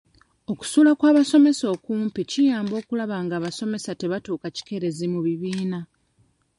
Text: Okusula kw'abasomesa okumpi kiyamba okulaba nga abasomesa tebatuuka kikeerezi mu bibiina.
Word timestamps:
Okusula 0.51 0.91
kw'abasomesa 0.99 1.65
okumpi 1.75 2.21
kiyamba 2.31 2.73
okulaba 2.81 3.15
nga 3.23 3.33
abasomesa 3.39 3.91
tebatuuka 4.01 4.47
kikeerezi 4.55 5.05
mu 5.13 5.19
bibiina. 5.25 5.79